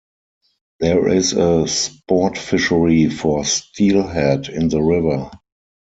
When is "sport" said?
1.67-2.35